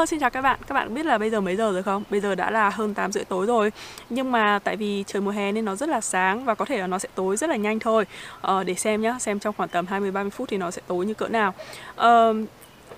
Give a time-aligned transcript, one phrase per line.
[0.00, 0.60] Hello, xin chào các bạn.
[0.66, 2.02] Các bạn biết là bây giờ mấy giờ rồi không?
[2.10, 3.72] Bây giờ đã là hơn 8 rưỡi tối rồi.
[4.10, 6.78] Nhưng mà tại vì trời mùa hè nên nó rất là sáng và có thể
[6.78, 8.04] là nó sẽ tối rất là nhanh thôi.
[8.40, 11.14] Ờ, để xem nhá, xem trong khoảng tầm 20-30 phút thì nó sẽ tối như
[11.14, 11.54] cỡ nào.
[11.96, 12.34] Ờ,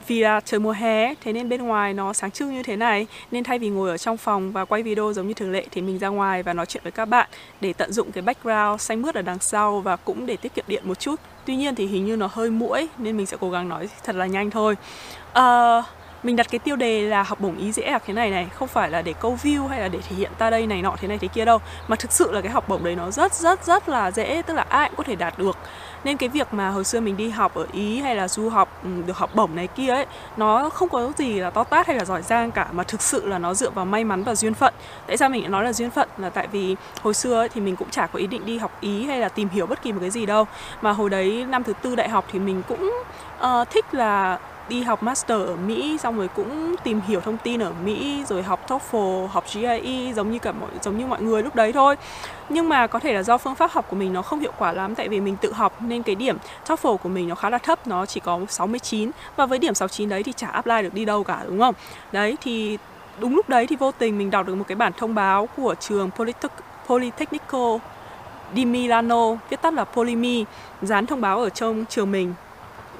[0.07, 3.06] vì là trời mùa hè thế nên bên ngoài nó sáng trưng như thế này
[3.30, 5.80] nên thay vì ngồi ở trong phòng và quay video giống như thường lệ thì
[5.80, 7.28] mình ra ngoài và nói chuyện với các bạn
[7.60, 10.64] để tận dụng cái background xanh mướt ở đằng sau và cũng để tiết kiệm
[10.69, 13.50] điện một chút tuy nhiên thì hình như nó hơi muỗi nên mình sẽ cố
[13.50, 14.76] gắng nói thật là nhanh thôi
[15.38, 15.84] uh,
[16.23, 18.69] mình đặt cái tiêu đề là học bổng ý dễ ạc thế này này không
[18.69, 21.09] phải là để câu view hay là để thể hiện ta đây này nọ thế
[21.09, 21.59] này thế kia đâu.
[21.89, 24.55] Mà thực sự là cái học bổng đấy nó rất rất rất là dễ tức
[24.55, 25.57] là ai cũng có thể đạt được.
[26.05, 28.80] Nên cái việc mà hồi xưa mình đi học ở ý hay là du học
[28.83, 31.97] ừ, được học bổng này kia ấy nó không có gì là to tát hay
[31.97, 34.55] là giỏi giang cả mà thực sự là nó dựa vào may mắn và duyên
[34.55, 34.75] phận.
[35.07, 36.09] Tại sao mình nói là duyên phận?
[36.19, 38.77] Là tại vì hồi xưa ấy, thì mình cũng chả có ý định đi học
[38.80, 40.47] ý hay là tìm hiểu bất kỳ một cái gì đâu.
[40.83, 42.93] Mà hồi đấy năm thứ tư đại học thì mình cũng
[43.41, 47.62] uh, thích là đi học master ở Mỹ xong rồi cũng tìm hiểu thông tin
[47.62, 51.43] ở Mỹ rồi học TOEFL, học GRE giống như cả mọi giống như mọi người
[51.43, 51.96] lúc đấy thôi.
[52.49, 54.73] Nhưng mà có thể là do phương pháp học của mình nó không hiệu quả
[54.73, 57.59] lắm tại vì mình tự học nên cái điểm TOEFL của mình nó khá là
[57.59, 61.05] thấp, nó chỉ có 69 và với điểm 69 đấy thì chả apply được đi
[61.05, 61.74] đâu cả đúng không?
[62.13, 62.79] Đấy thì
[63.18, 65.74] đúng lúc đấy thì vô tình mình đọc được một cái bản thông báo của
[65.80, 66.10] trường
[66.86, 67.78] Polytechnico
[68.55, 70.44] di Milano, viết tắt là Polymi,
[70.83, 72.34] dán thông báo ở trong trường mình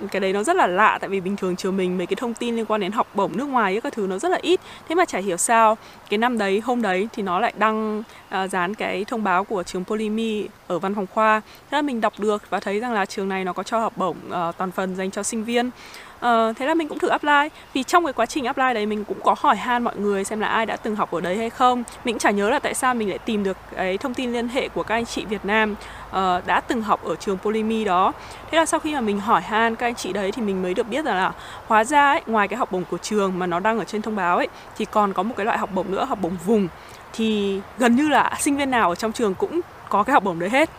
[0.08, 2.34] cái đấy nó rất là lạ tại vì bình thường trường mình mấy cái thông
[2.34, 4.61] tin liên quan đến học bổng nước ngoài ấy, các thứ nó rất là ít.
[4.89, 5.77] Thế mà chả hiểu sao
[6.11, 9.62] cái năm đấy hôm đấy thì nó lại đăng À, dán cái thông báo của
[9.62, 11.41] trường Polymi ở văn phòng khoa.
[11.70, 13.92] Thế là mình đọc được và thấy rằng là trường này nó có cho học
[13.97, 15.66] bổng uh, toàn phần dành cho sinh viên.
[15.66, 17.48] Uh, thế là mình cũng thử apply.
[17.74, 20.41] Vì trong cái quá trình apply đấy mình cũng có hỏi han mọi người xem
[20.41, 21.84] là ai đã từng học ở đấy hay không.
[22.05, 24.48] Mình cũng chả nhớ là tại sao mình lại tìm được cái thông tin liên
[24.48, 25.74] hệ của các anh chị Việt Nam
[26.08, 28.12] uh, đã từng học ở trường Polymi đó.
[28.50, 30.74] Thế là sau khi mà mình hỏi han các anh chị đấy thì mình mới
[30.74, 31.33] được biết rằng là
[31.67, 34.17] hóa ra ấy, ngoài cái học bổng của trường mà nó đang ở trên thông
[34.17, 36.69] báo ấy thì còn có một cái loại học bổng nữa học bổng vùng
[37.12, 40.38] thì gần như là sinh viên nào ở trong trường cũng có cái học bổng
[40.38, 40.70] đấy hết.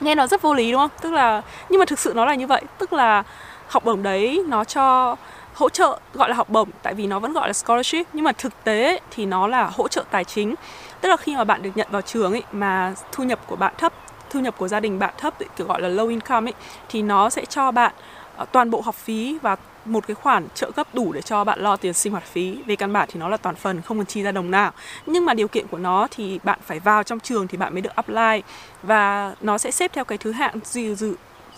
[0.00, 0.90] Nghe nó rất vô lý, đúng không?
[1.00, 2.62] Tức là, nhưng mà thực sự nó là như vậy.
[2.78, 3.22] Tức là
[3.68, 5.16] học bổng đấy nó cho
[5.54, 8.32] hỗ trợ, gọi là học bổng, tại vì nó vẫn gọi là scholarship, nhưng mà
[8.32, 10.54] thực tế thì nó là hỗ trợ tài chính.
[11.00, 13.74] Tức là khi mà bạn được nhận vào trường ấy, mà thu nhập của bạn
[13.78, 13.92] thấp,
[14.30, 16.54] thu nhập của gia đình bạn thấp, kiểu gọi là low income ấy,
[16.88, 17.92] thì nó sẽ cho bạn
[18.36, 21.60] ờ, toàn bộ học phí và một cái khoản trợ cấp đủ để cho bạn
[21.60, 22.58] lo tiền sinh hoạt phí.
[22.66, 24.72] Về căn bản thì nó là toàn phần, không cần chi ra đồng nào.
[25.06, 27.82] Nhưng mà điều kiện của nó thì bạn phải vào trong trường thì bạn mới
[27.82, 28.42] được apply.
[28.82, 31.14] Và nó sẽ xếp theo cái thứ hạng dự dự,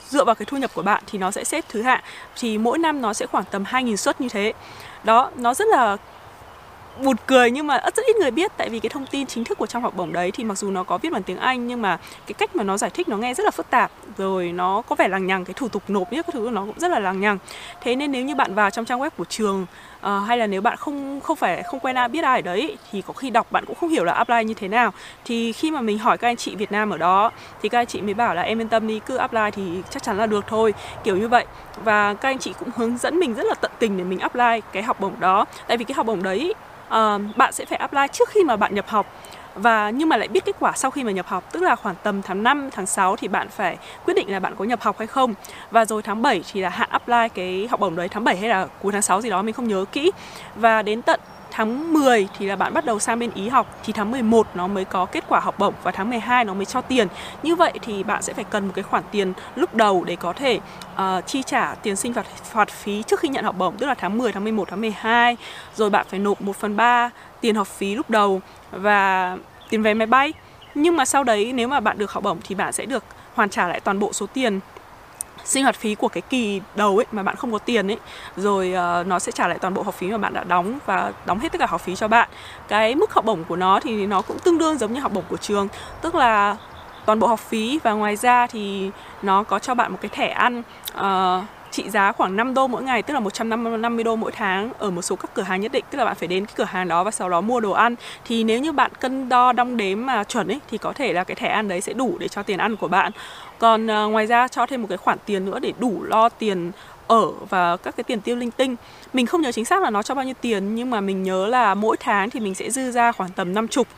[0.09, 2.01] dựa vào cái thu nhập của bạn thì nó sẽ xếp thứ hạng.
[2.37, 4.53] Thì mỗi năm nó sẽ khoảng tầm 2.000 suất như thế.
[5.05, 5.97] Đó, nó rất là
[7.03, 8.53] buồn cười nhưng mà rất ít người biết.
[8.57, 10.71] Tại vì cái thông tin chính thức của trong học bổng đấy thì mặc dù
[10.71, 13.17] nó có viết bằng tiếng Anh nhưng mà cái cách mà nó giải thích nó
[13.17, 13.91] nghe rất là phức tạp.
[14.19, 16.79] Rồi nó có vẻ lằng nhằng cái thủ tục nộp nhất các thứ nó cũng
[16.79, 17.39] rất là lằng nhằng.
[17.81, 19.67] Thế nên nếu như bạn vào trong trang web của trường
[20.07, 22.77] uh, hay là nếu bạn không không phải không quen ai biết ai ở đấy
[22.93, 24.93] thì có khi đọc bạn cũng không hiểu là apply như thế nào.
[25.25, 27.31] Thì khi mà mình hỏi các anh chị Việt Nam ở đó
[27.63, 30.03] thì các anh chị mới bảo là em yên tâm đi cứ apply thì chắc
[30.03, 30.75] chắn là được thôi
[31.05, 31.47] kiểu như vậy.
[31.85, 34.61] Và các anh chị cũng hướng dẫn mình rất là tận tình để mình apply
[34.73, 35.45] cái học bổng đó.
[35.67, 36.55] Tại vì cái học bổng đấy
[36.97, 39.07] uh, bạn sẽ phải apply trước khi mà bạn nhập học.
[39.55, 41.95] Và nhưng mà lại biết kết quả sau khi mà nhập học tức là khoảng
[42.03, 44.99] tầm tháng 5, tháng 6 thì bạn phải quyết định là bạn có nhập học
[44.99, 45.35] hay không.
[45.71, 48.09] Và rồi tháng 7 thì là hạn apply cái học bổng đấy.
[48.09, 50.11] Tháng 7 hay là cuối tháng 6 gì đó mình không nhớ kỹ.
[50.57, 51.21] Và đến tận
[51.53, 54.67] tháng 10 thì là bạn bắt đầu sang bên Ý học thì tháng 11 nó
[54.67, 57.09] mới có kết quả học bổng và tháng 12 nó mới cho tiền.
[57.43, 60.33] Như vậy thì bạn sẽ phải cần một cái khoản tiền lúc đầu để có
[60.33, 60.61] thể
[60.95, 63.95] uh, chi trả tiền sinh hoạt phạt phí trước khi nhận học bổng tức là
[63.95, 65.37] tháng 10, tháng 11, tháng 12
[65.75, 67.11] rồi bạn phải nộp 1 phần 3
[67.41, 69.37] tiền học phí lúc đầu và
[69.71, 70.33] tiền vé máy bay.
[70.75, 73.05] Nhưng mà sau đấy nếu mà bạn được học bổng thì bạn sẽ được
[73.35, 74.61] hoàn trả lại toàn bộ số tiền
[75.45, 77.99] sinh hoạt phí của cái kỳ đầu ấy mà bạn không có tiền ấy
[78.37, 78.69] rồi
[79.01, 81.39] uh, nó sẽ trả lại toàn bộ học phí mà bạn đã đóng và đóng
[81.39, 82.29] hết tất cả học phí cho bạn.
[82.69, 85.25] Cái mức học bổng của nó thì nó cũng tương đương giống như học bổng
[85.29, 85.69] của trường
[86.01, 86.57] tức là
[87.07, 88.91] toàn bộ học phí và ngoài ra thì
[89.23, 90.63] nó có cho bạn một cái thẻ ăn
[90.99, 94.91] uh, trị giá khoảng 5 đô mỗi ngày tức là 150 đô mỗi tháng ở
[94.91, 95.85] một số các cửa hàng nhất định.
[95.91, 97.95] Tức là bạn phải đến cái cửa hàng đó và sau đó mua đồ ăn.
[98.25, 101.25] Thì nếu như bạn cân đo đong đếm mà chuẩn ấy thì có thể là
[101.25, 103.13] cái thẻ ăn đấy sẽ đủ để cho tiền ăn của bạn
[103.63, 106.73] còn uh, ngoài ra cho thêm một cái khoản tiền nữa để đủ lo tiền
[107.07, 108.77] ở và các cái tiền tiêu linh tinh.
[109.13, 111.47] Mình không nhớ chính xác là nó cho bao nhiêu tiền nhưng mà mình nhớ
[111.47, 113.89] là mỗi tháng thì mình sẽ dư ra khoảng tầm năm chục.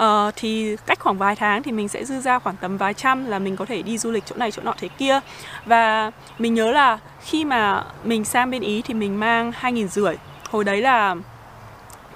[0.00, 0.06] Uh,
[0.36, 3.38] thì cách khoảng vài tháng thì mình sẽ dư ra khoảng tầm vài trăm là
[3.38, 5.20] mình có thể đi du lịch chỗ này chỗ nọ thế kia.
[5.66, 9.88] Và mình nhớ là khi mà mình sang bên ý thì mình mang hai nghìn
[9.88, 10.14] rưỡi.
[10.50, 11.14] Hồi đấy là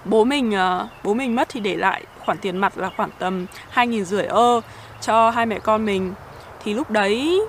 [0.04, 3.46] bố mình uh, bố mình mất thì để lại khoản tiền mặt là khoảng tầm
[3.70, 4.60] hai nghìn rưỡi ơ
[5.00, 6.12] cho hai mẹ con mình
[6.64, 7.40] thì lúc đấy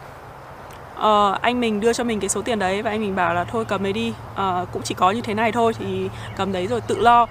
[1.00, 3.44] uh, anh mình đưa cho mình cái số tiền đấy và anh mình bảo là
[3.44, 6.67] thôi cầm đấy đi uh, cũng chỉ có như thế này thôi thì cầm đấy
[6.67, 7.27] rồi tự lo.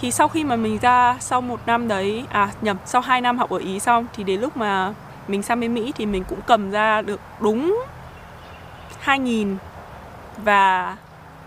[0.00, 3.38] Thì sau khi mà mình ra sau một năm đấy à nhầm sau 2 năm
[3.38, 4.94] học ở ý xong thì đến lúc mà
[5.28, 7.82] mình sang bên mỹ thì mình cũng cầm ra được đúng
[9.04, 9.56] 2.000
[10.44, 10.96] và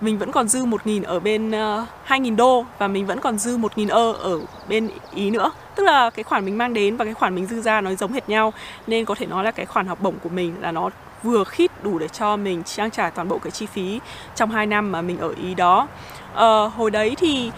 [0.02, 3.38] mình vẫn còn dư 1.000 ở bên ờ, uh, 2.000 đô và mình vẫn còn
[3.38, 4.40] dư 1.000 ơ ở
[4.70, 5.52] bên Ý nữa.
[5.76, 8.14] Tức là cái khoản mình mang đến và cái khoản mình dư ra nó giống
[8.14, 8.54] hệt nhau
[8.88, 10.90] nên có thể nói là cái khoản học bổng của mình là nó
[11.24, 14.00] vừa khít đủ để cho mình trang trải toàn bộ cái chi phí
[14.36, 15.88] trong 2 năm mà mình ở Ý đó.
[16.34, 17.52] Uh, hồi đấy thì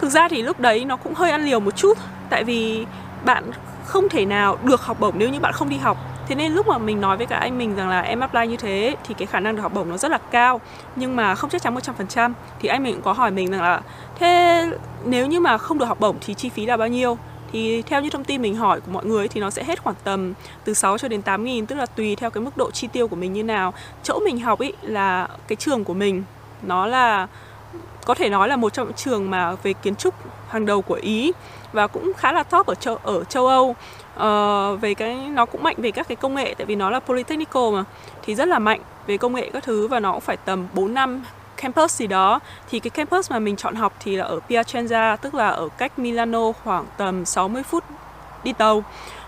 [0.00, 1.98] thực ra thì lúc đấy nó cũng hơi ăn liều một chút
[2.30, 2.86] tại vì
[3.24, 3.44] bạn
[3.84, 6.66] không thể nào được học bổng nếu như bạn không đi học Thế nên lúc
[6.66, 9.26] mà mình nói với cả anh mình rằng là em apply như thế thì cái
[9.26, 10.60] khả năng được học bổng nó rất là cao,
[10.96, 13.80] nhưng mà không chắc chắn 100% thì anh mình cũng có hỏi mình rằng là,
[14.18, 14.64] thế
[15.04, 17.18] nếu như mà không được học bổng thì chi phí là bao nhiêu?
[17.52, 19.96] Thì theo như thông tin mình hỏi của mọi người thì nó sẽ hết khoảng
[20.04, 20.32] tầm
[20.64, 23.08] từ 6 cho đến 8 nghìn, Tức là tùy theo cái mức độ chi tiêu
[23.08, 23.74] của mình như nào.
[24.02, 26.24] Chỗ mình học ý là cái trường của mình,
[26.62, 27.26] Nó là,
[28.04, 30.14] có thể nói là một trong những trường mà về kiến trúc
[30.48, 31.32] hàng đầu của Ý
[31.72, 33.76] và cũng khá là top ở châu ở châu Âu
[34.16, 37.00] uh, về cái nó cũng mạnh về các cái công nghệ tại vì nó là
[37.00, 37.84] polytechnical mà
[38.22, 40.94] thì rất là mạnh về công nghệ các thứ và nó cũng phải tầm 4
[40.94, 41.22] năm
[41.56, 42.40] campus gì đó.
[42.70, 45.98] Thì cái campus mà mình chọn học thì là ở Piacenza tức là ở cách
[45.98, 47.84] Milano khoảng tầm 60 phút
[48.44, 48.84] đi tàu.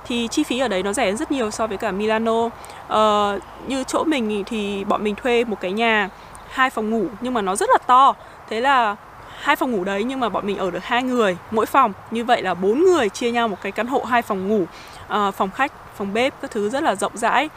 [0.07, 2.45] Thì chi phí ở đấy nó rẻ rất nhiều so với cả Milano.
[2.45, 6.09] Uh, như chỗ mình thì bọn mình thuê một cái nhà
[6.49, 8.15] hai phòng ngủ nhưng mà nó rất là to.
[8.51, 8.97] Thế là
[9.41, 11.93] hai phòng ngủ đấy nhưng mà bọn mình ở được hai người mỗi phòng.
[12.11, 15.35] Như vậy là bốn người chia nhau một cái căn hộ hai phòng ngủ uh,
[15.35, 17.49] phòng khách phòng bếp các thứ rất là rộng rãi.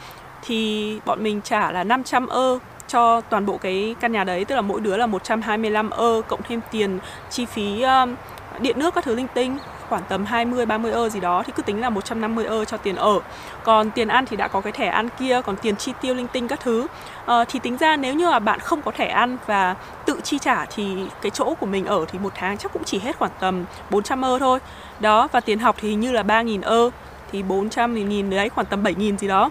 [0.42, 4.54] Thì bọn mình trả là 500 ơ cho toàn bộ cái căn nhà đấy tức
[4.54, 6.98] là mỗi đứa là 125 ơ cộng thêm tiền
[7.30, 8.14] chi phí um,
[8.60, 9.58] điện nước các thứ linh tinh
[9.90, 12.96] khoảng tầm 20 30 ơ gì đó thì cứ tính là 150 ơ cho tiền
[12.96, 13.20] ở.
[13.64, 16.26] Còn tiền ăn thì đã có cái thẻ ăn kia, còn tiền chi tiêu linh
[16.26, 16.86] tinh các thứ.
[17.26, 19.74] À, thì tính ra nếu như là bạn không có thẻ ăn và
[20.06, 22.98] tự chi trả thì cái chỗ của mình ở thì một tháng chắc cũng chỉ
[22.98, 24.58] hết khoảng tầm 400 ơ thôi.
[25.00, 26.90] Đó và tiền học thì hình như là 3.000 ơ
[27.32, 29.50] thì 400 thì nghìn đấy khoảng tầm 7.000 gì đó.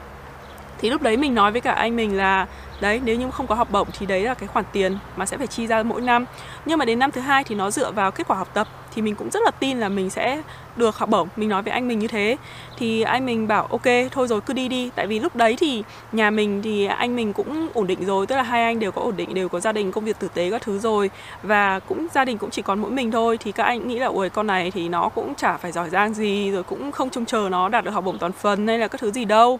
[0.82, 2.48] Thì lúc đấy mình nói với cả anh mình là
[2.82, 5.38] đấy nếu như không có học bổng thì đấy là cái khoản tiền mà sẽ
[5.38, 6.26] phải chi ra mỗi năm
[6.66, 9.02] nhưng mà đến năm thứ hai thì nó dựa vào kết quả học tập thì
[9.02, 10.42] mình cũng rất là tin là mình sẽ
[10.76, 11.28] được học bổng.
[11.36, 12.38] Mình nói với anh mình như thế.
[12.78, 14.90] Thì anh mình bảo, ok, thôi rồi, cứ đi đi.
[14.96, 18.36] Tại vì lúc đấy thì nhà mình thì anh mình cũng ổn định rồi, tức
[18.36, 20.52] là hai anh đều có ổn định, đều có gia đình, công việc tử tế
[20.52, 21.10] các thứ rồi.
[21.44, 23.38] Và cũng, gia đình cũng chỉ còn mỗi mình thôi.
[23.38, 26.14] Thì các anh nghĩ là, ôi, con này thì nó cũng chả phải giỏi giang
[26.14, 28.88] gì, rồi cũng không trông chờ nó đạt được học bổng toàn phần hay là
[28.88, 29.60] các thứ gì đâu.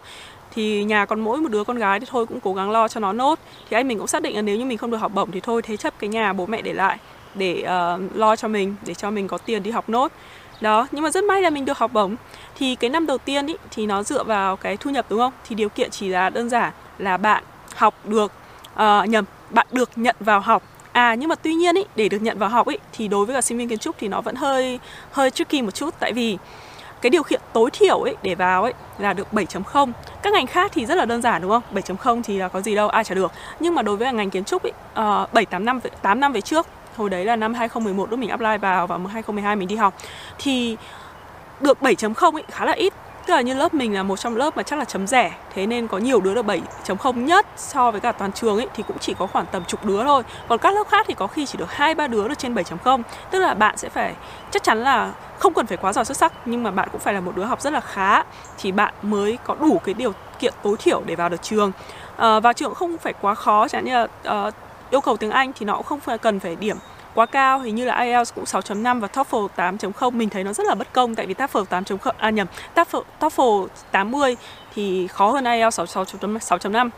[0.54, 3.00] Thì nhà còn mỗi một đứa con gái thì thôi cũng cố gắng lo cho
[3.00, 3.38] nó nốt.
[3.70, 5.40] Thì anh mình cũng xác định là nếu như mình không được học bổng thì
[5.40, 6.98] thôi, thế chấp cái nhà bố mẹ để lại
[7.34, 10.12] để uh, lo cho mình để cho mình có tiền đi học nốt.
[10.60, 12.16] Đó nhưng mà rất may là mình được học bổng.
[12.58, 15.32] Thì cái năm đầu tiên ý, thì nó dựa vào cái thu nhập đúng không?
[15.48, 17.44] Thì điều kiện chỉ là đơn giản là bạn
[17.76, 18.32] học được
[18.74, 20.62] uh, nhầm bạn được nhận vào học.
[20.92, 23.34] À nhưng mà tuy nhiên ý, để được nhận vào học ý, thì đối với
[23.34, 24.78] cả sinh viên kiến trúc thì nó vẫn hơi
[25.12, 25.94] hơi tricky một chút.
[26.00, 26.38] Tại vì
[27.02, 29.92] cái điều kiện tối thiểu ấy để vào ấy là được 7.0
[30.22, 31.62] các ngành khác thì rất là đơn giản đúng không?
[31.74, 33.32] 7.0 thì là có gì đâu ai trả được.
[33.60, 34.72] Nhưng mà đối với ngành kiến trúc ấy
[35.22, 36.66] uh, 7 8 năm 8 năm về trước
[37.00, 39.94] hồi đấy là năm 2011 lúc mình apply vào và 2012 mình đi học.
[40.38, 40.76] Thì
[41.60, 42.92] được 7.0 ấy khá là ít.
[43.26, 45.32] Tức là như lớp mình là một trong lớp mà chắc là chấm rẻ.
[45.54, 48.82] Thế nên có nhiều đứa được 7.0 nhất so với cả toàn trường ấy thì
[48.88, 50.22] cũng chỉ có khoảng tầm chục đứa thôi.
[50.48, 53.02] Còn các lớp khác thì có khi chỉ được hai ba đứa được trên 7.0
[53.30, 54.14] tức là bạn sẽ phải
[54.50, 57.14] chắc chắn là không cần phải quá giỏi xuất sắc nhưng mà bạn cũng phải
[57.14, 58.22] là một đứa học rất là khá
[58.58, 61.72] thì bạn mới có đủ cái điều kiện tối thiểu để vào được trường.
[62.16, 64.06] À, vào trường không phải quá khó chẳng như là
[64.46, 64.54] uh,
[64.90, 66.76] yêu cầu tiếng Anh thì nó cũng không phải cần phải điểm
[67.14, 70.66] quá cao hình như là IELTS cũng 6.5 và TOEFL 8.0 mình thấy nó rất
[70.66, 74.36] là bất công tại vì TOEFL 8.0 à nhầm TOEFL TOEFL 80
[74.74, 76.90] thì khó hơn IELTS 6.5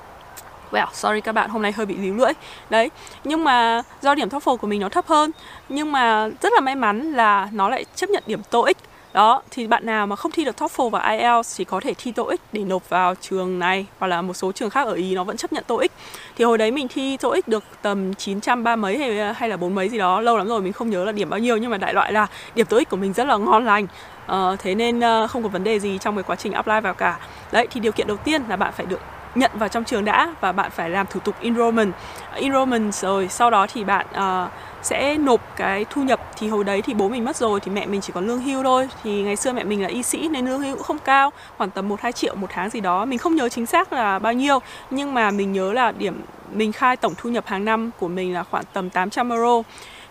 [0.72, 2.32] Well, sorry các bạn, hôm nay hơi bị líu lưỡi.
[2.70, 2.90] Đấy,
[3.24, 5.30] nhưng mà do điểm TOEFL của mình nó thấp hơn
[5.68, 8.76] Nhưng mà rất là may mắn là nó lại chấp nhận điểm TOEIC
[9.12, 12.12] đó thì bạn nào mà không thi được TOEFL và IELTS thì có thể thi
[12.12, 15.24] TOEIC để nộp vào trường này hoặc là một số trường khác ở Ý nó
[15.24, 15.92] vẫn chấp nhận TOEIC.
[16.36, 19.88] Thì hồi đấy mình thi TOEIC được tầm 930 mấy hay hay là bốn mấy
[19.88, 21.94] gì đó lâu lắm rồi mình không nhớ là điểm bao nhiêu nhưng mà đại
[21.94, 23.86] loại là điểm TOEIC của mình rất là ngon lành.
[24.32, 26.94] Uh, thế nên uh, không có vấn đề gì trong cái quá trình apply vào
[26.94, 27.18] cả.
[27.52, 29.00] Đấy thì điều kiện đầu tiên là bạn phải được
[29.34, 31.92] nhận vào trong trường đã và bạn phải làm thủ tục enrollment.
[32.34, 34.50] Enrollment rồi sau đó thì bạn uh,
[34.82, 37.86] sẽ nộp cái thu nhập thì hồi đấy thì bố mình mất rồi thì mẹ
[37.86, 38.88] mình chỉ còn lương hưu thôi.
[39.02, 41.70] Thì ngày xưa mẹ mình là y sĩ nên lương hưu cũng không cao khoảng
[41.70, 43.04] tầm một hai triệu một tháng gì đó.
[43.04, 44.58] Mình không nhớ chính xác là bao nhiêu
[44.90, 46.20] nhưng mà mình nhớ là điểm
[46.52, 49.62] mình khai tổng thu nhập hàng năm của mình là khoảng tầm 800 euro.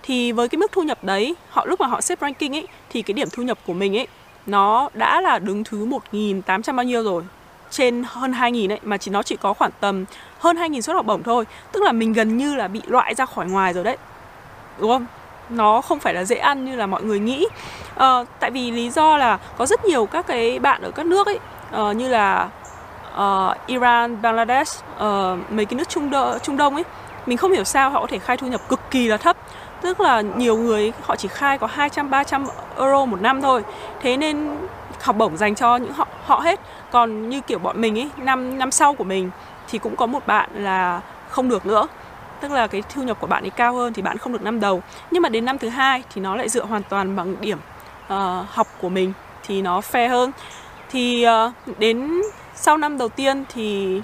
[0.04, 3.02] Thì với cái mức thu nhập đấy họ lúc mà họ xếp ranking ấy thì
[3.02, 4.08] cái điểm thu nhập của mình ấy
[4.46, 7.24] nó đã là đứng thứ 1.800 bao nhiêu rồi
[7.72, 10.06] trên hơn 2.000 ấy mà chỉ nó chỉ có khoảng tầm
[10.40, 11.46] hơn 2.000 suất học bổng thôi.
[11.72, 13.98] Tức là mình gần như là bị loại ra khỏi ngoài rồi đấy.
[14.80, 15.06] Đúng không?
[15.50, 17.48] Nó không phải là dễ ăn như là mọi người nghĩ.
[17.96, 21.28] À, tại vì lý do là có rất nhiều các cái bạn ở các nước
[21.28, 21.40] ấy
[21.82, 22.50] uh, như là
[23.16, 26.84] uh, Iran, Bangladesh, uh, mấy cái nước Trung, Đo- Trung Đông ấy
[27.26, 29.38] mình không hiểu sao họ có thể khai thu nhập cực kỳ là thấp.
[29.82, 32.46] Tức là nhiều người họ chỉ khai có 200 300
[32.78, 33.64] euro một năm thôi.
[34.02, 34.58] Thế nên
[35.02, 36.60] học bổng dành cho những họ họ hết.
[36.92, 39.30] Còn như kiểu bọn mình ấy năm năm sau của mình
[39.68, 41.88] thì cũng có một bạn là không được nữa.
[42.42, 44.60] Tức là cái thu nhập của bạn ấy cao hơn thì bạn không được năm
[44.60, 44.82] đầu.
[45.12, 47.58] Nhưng mà đến năm thứ hai thì nó lại dựa hoàn toàn bằng điểm
[48.06, 50.32] uh, học của mình thì nó fair hơn.
[50.90, 52.22] Thì uh, đến
[52.56, 54.02] sau năm đầu tiên thì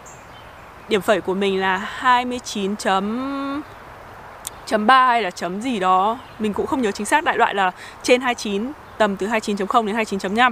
[0.89, 3.63] điểm phẩy của mình là 29 chấm
[4.65, 6.17] chấm 3 hay là chấm gì đó.
[6.39, 7.71] Mình cũng không nhớ chính xác đại loại là
[8.03, 10.51] trên 29 tầm từ 29.0 đến 29.5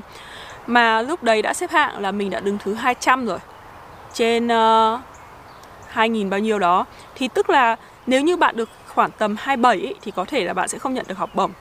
[0.67, 3.39] mà lúc đấy đã xếp hạng là mình đã đứng thứ 200 rồi
[4.13, 6.85] trên ờ, uh, 2.000 bao nhiêu đó
[7.15, 7.75] thì tức là
[8.07, 10.93] nếu như bạn được khoảng tầm 27 ý, thì có thể là bạn sẽ không
[10.93, 11.51] nhận được học bổng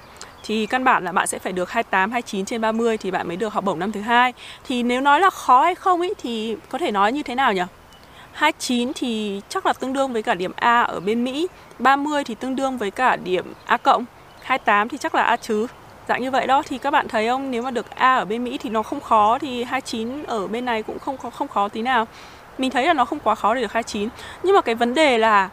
[0.44, 3.36] thì căn bản là bạn sẽ phải được 28, 29 trên 30 thì bạn mới
[3.36, 4.32] được học bổng năm thứ hai.
[4.64, 7.52] Thì nếu nói là khó hay không ý thì có thể nói như thế nào
[7.52, 7.62] nhỉ?
[8.32, 11.46] 29 thì chắc là tương đương với cả điểm A ở bên Mỹ,
[11.78, 14.04] 30 thì tương đương với cả điểm A cộng,
[14.42, 15.66] 28 thì chắc là A chứ.
[16.08, 18.44] Dạng như vậy đó thì các bạn thấy không, nếu mà được A ở bên
[18.44, 21.82] Mỹ thì nó không khó thì 29 ở bên này cũng không không khó tí
[21.82, 22.06] nào.
[22.58, 24.08] Mình thấy là nó không quá khó để được 29.
[24.42, 25.48] Nhưng mà cái vấn đề là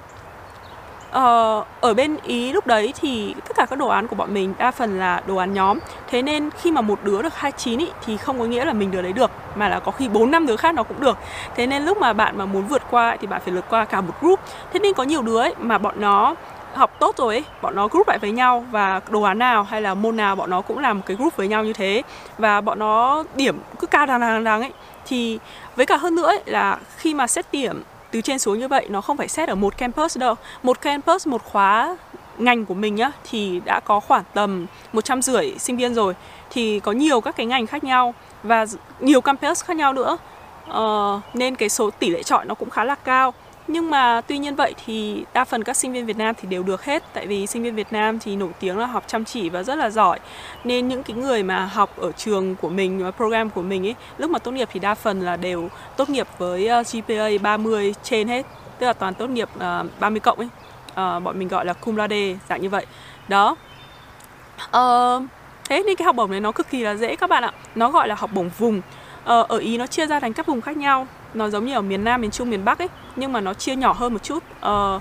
[1.12, 4.54] uh, ở bên ý lúc đấy thì tất cả các đồ án của bọn mình
[4.58, 7.88] đa phần là đồ án nhóm thế nên khi mà một đứa được 29 ý,
[8.06, 10.46] thì không có nghĩa là mình đứa đấy được mà là có khi 4 năm
[10.46, 11.18] đứa khác nó cũng được
[11.56, 14.02] thế nên lúc mà bạn mà muốn vượt qua thì bạn phải vượt qua cả
[14.02, 14.40] một group
[14.74, 16.36] thế nên có nhiều đứa ấy mà bọn nó
[16.74, 19.82] học tốt rồi ấy, bọn nó group lại với nhau và đồ án nào hay
[19.82, 22.02] là môn nào bọn nó cũng làm một cái group với nhau như thế.
[22.38, 24.72] Và bọn nó điểm cứ cao đằng đằng đằng ấy
[25.06, 25.40] thì
[25.76, 28.86] với cả hơn nữa ấy, là khi mà xét điểm từ trên xuống như vậy
[28.90, 30.36] nó không phải xét ở một campus đâu.
[30.64, 31.98] Một campus một khóa
[32.38, 36.14] ngành của mình nhá thì đã có khoảng tầm một trăm rưỡi sinh viên rồi.
[36.50, 38.14] Thì có nhiều các cái ngành khác nhau
[38.44, 38.66] và
[39.00, 40.18] nhiều campus khác nhau nữa.
[40.70, 43.34] Uh, nên cái số tỷ lệ chọn nó cũng khá là cao
[43.72, 46.64] nhưng mà tuy nhiên vậy thì đa phần các sinh viên Việt Nam thì đều
[46.64, 47.04] được hết.
[47.14, 49.76] Tại vì sinh viên Việt Nam thì nổi tiếng là học chăm chỉ và rất
[49.76, 50.20] là giỏi.
[50.64, 53.96] Nên những cái người mà học ở trường của mình và program của mình ấy
[54.18, 57.94] lúc mà tốt nghiệp thì đa phần là đều tốt nghiệp với ờ, GPA 30
[58.04, 58.46] trên hết.
[58.80, 60.50] Tức là toàn tốt nghiệp ờ, uh, 30 cộng ấy.
[60.92, 62.86] Uh, bọn mình gọi là cum laude dạng như vậy.
[63.28, 63.56] Đó.
[64.78, 65.24] Uh,
[65.70, 67.52] thế nên cái học bổng này nó cực kỳ là dễ các bạn ạ.
[67.76, 68.78] Nó gọi là học bổng vùng.
[68.78, 71.82] Uh, ở ý nó chia ra thành các vùng khác nhau nó giống như ở
[71.82, 74.44] miền Nam, miền Trung, miền Bắc ấy nhưng mà nó chia nhỏ hơn một chút.
[74.60, 75.00] Ờ,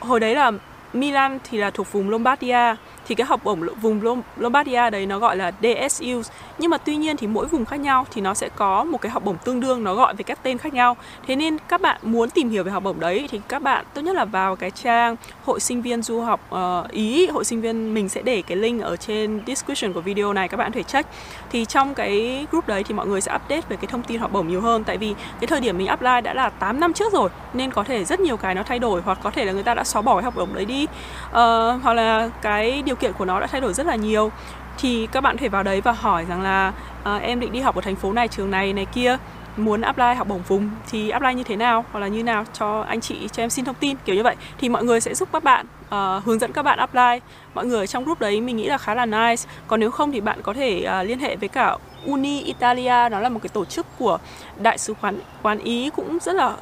[0.00, 0.52] hồi đấy là
[0.92, 2.74] Milan thì là thuộc vùng Lombardia
[3.06, 6.22] thì cái học bổng vùng Lombardia đấy nó gọi là DSU
[6.58, 9.10] nhưng mà tuy nhiên thì mỗi vùng khác nhau thì nó sẽ có một cái
[9.10, 10.96] học bổng tương đương nó gọi về các tên khác nhau.
[11.26, 14.00] Thế nên các bạn muốn tìm hiểu về học bổng đấy thì các bạn tốt
[14.02, 17.94] nhất là vào cái trang hội sinh viên du học uh, ý hội sinh viên
[17.94, 20.82] mình sẽ để cái link ở trên description của video này các bạn có thể
[20.82, 21.08] check.
[21.50, 24.32] Thì trong cái group đấy thì mọi người sẽ update về cái thông tin học
[24.32, 27.12] bổng nhiều hơn tại vì cái thời điểm mình apply đã là 8 năm trước
[27.12, 29.62] rồi nên có thể rất nhiều cái nó thay đổi hoặc có thể là người
[29.62, 30.86] ta đã xóa bỏ cái học bổng đấy đi.
[31.28, 31.34] Uh,
[31.82, 34.30] hoặc là cái điều kiện của nó đã thay đổi rất là nhiều
[34.78, 36.72] thì các bạn có thể vào đấy và hỏi rằng là
[37.04, 39.16] à, em định đi học ở thành phố này trường này này kia
[39.56, 42.80] muốn apply học bổng vùng thì apply như thế nào hoặc là như nào cho
[42.80, 44.36] anh chị cho em xin thông tin kiểu như vậy.
[44.58, 47.20] Thì mọi người sẽ giúp các bạn uh, hướng dẫn các bạn apply.
[47.54, 49.42] Mọi người trong group đấy mình nghĩ là khá là nice.
[49.66, 53.20] Còn nếu không thì bạn có thể uh, liên hệ với cả Uni Italia nó
[53.20, 54.18] là một cái tổ chức của
[54.60, 56.56] đại sứ quán quán ý cũng rất là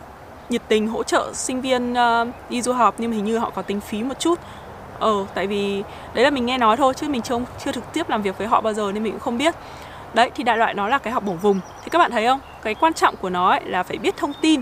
[0.48, 2.94] nhiệt tình hỗ trợ sinh viên uh, đi du học.
[2.98, 4.38] Nhưng mà hình như họ có tính phí một chút
[5.00, 5.82] ờ tại vì
[6.14, 8.46] đấy là mình nghe nói thôi chứ mình chưa chưa trực tiếp làm việc với
[8.46, 9.54] họ bao giờ nên mình cũng không biết.
[10.14, 11.60] Đấy thì đại loại nó là cái học bổng vùng.
[11.84, 12.40] Thì các bạn thấy không?
[12.62, 14.60] Cái quan trọng của nó ấy là phải biết thông tin.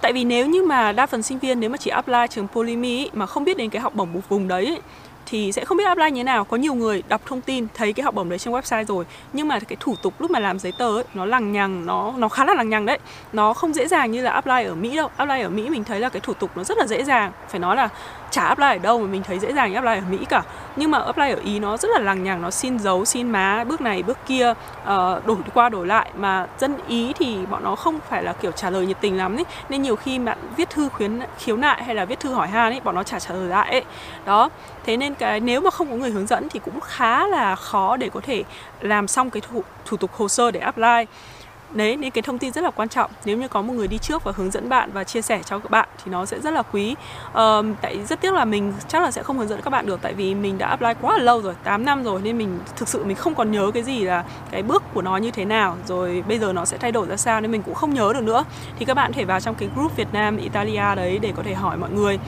[0.00, 3.10] Tại vì nếu như mà đa phần sinh viên nếu mà chỉ apply trường Polymi
[3.12, 4.80] mà không biết đến cái học bổng vùng đấy ấy,
[5.26, 6.44] thì sẽ không biết apply như thế nào.
[6.44, 9.48] Có nhiều người đọc thông tin thấy cái học bổng đấy trên website rồi nhưng
[9.48, 12.28] mà cái thủ tục lúc mà làm giấy tờ ấy, nó lằng nhằng nó nó
[12.28, 12.98] khá là lằng nhằng đấy.
[13.32, 15.08] Nó không dễ dàng như là apply ở mỹ đâu.
[15.16, 17.32] Apply ở mỹ mình thấy là cái thủ tục nó rất là dễ dàng.
[17.48, 17.88] Phải nói là
[18.30, 20.42] chả apply ở đâu mà mình thấy dễ dàng apply ở Mỹ cả.
[20.76, 23.64] Nhưng mà apply ở Ý nó rất là lằng nhằng nó xin dấu xin má
[23.64, 26.10] bước này bước kia uh, đổi qua đổi lại.
[26.16, 29.36] Mà dân Ý thì bọn nó không phải là kiểu trả lời nhiệt tình lắm
[29.36, 29.44] ấy.
[29.68, 32.72] Nên nhiều khi bạn viết thư khuyến khiếu nại hay là viết thư hỏi han
[32.72, 33.84] ấy bọn nó trả trả lời lại ấy.
[34.24, 34.50] Đó
[34.84, 37.96] thế nên cái nếu mà không có người hướng dẫn thì cũng khá là khó
[37.96, 38.44] để có thể
[38.80, 41.06] làm xong cái thủ, thủ tục hồ sơ để apply
[41.72, 43.10] đấy nên cái thông tin rất là quan trọng.
[43.24, 45.58] Nếu như có một người đi trước và hướng dẫn bạn và chia sẻ cho
[45.58, 46.94] các bạn thì nó sẽ rất là quý.
[47.28, 50.02] Uh, tại rất tiếc là mình chắc là sẽ không hướng dẫn các bạn được
[50.02, 52.88] tại vì mình đã apply quá là lâu rồi 8 năm rồi nên mình thực
[52.88, 55.76] sự mình không còn nhớ cái gì là cái bước của nó như thế nào.
[55.86, 58.22] Rồi bây giờ nó sẽ thay đổi ra sao nên mình cũng không nhớ được
[58.22, 58.44] nữa.
[58.78, 61.42] Thì các bạn có thể vào trong cái group Việt Nam Italia đấy để có
[61.42, 62.18] thể hỏi mọi người.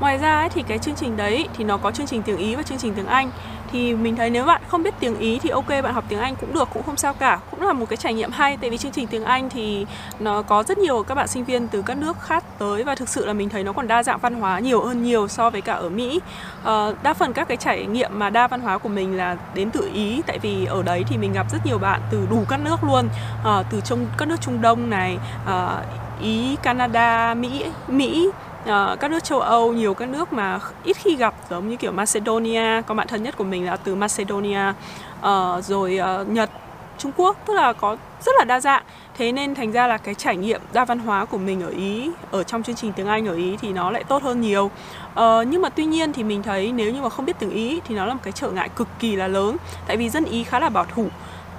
[0.00, 2.54] Ngoài ra ấy, thì cái chương trình đấy thì nó có chương trình tiếng Ý
[2.54, 3.30] và chương trình tiếng Anh.
[3.72, 6.36] Thì mình thấy nếu bạn không biết tiếng Ý thì ok bạn học tiếng Anh
[6.36, 7.38] cũng được cũng không sao cả.
[7.50, 9.86] Cũng là một cái trải nghiệm hay tại vì chương trình tiếng Anh thì
[10.20, 13.08] nó có rất nhiều các bạn sinh viên từ các nước khác tới và thực
[13.08, 15.60] sự là mình thấy nó còn đa dạng văn hóa nhiều hơn nhiều so với
[15.60, 16.20] cả ở Mỹ.
[16.64, 19.70] À, đa phần các cái trải nghiệm mà đa văn hóa của mình là đến
[19.70, 22.60] từ Ý tại vì ở đấy thì mình gặp rất nhiều bạn từ đủ các
[22.60, 23.08] nước luôn.
[23.44, 25.82] À, từ trong các nước Trung Đông này à,
[26.20, 28.30] Ý, Canada, Mỹ, Mỹ
[28.62, 31.92] uh, các nước châu Âu nhiều các nước mà ít khi gặp giống như kiểu
[31.92, 32.82] Macedonia.
[32.86, 34.72] Con bạn thân nhất của mình là từ Macedonia
[35.20, 36.50] uh, rồi uh, Nhật
[36.98, 38.82] Trung Quốc tức là có rất là đa dạng.
[39.18, 42.10] Thế nên thành ra là cái trải nghiệm đa văn hóa của mình ở Ý
[42.30, 44.70] ở trong chương trình tiếng Anh ở Ý thì nó lại tốt hơn nhiều.
[45.14, 47.80] Ờ, nhưng mà tuy nhiên thì mình thấy nếu như mà không biết tiếng Ý
[47.84, 50.44] thì nó là một cái trở ngại cực kỳ là lớn tại vì dân Ý
[50.44, 51.08] khá là bảo thủ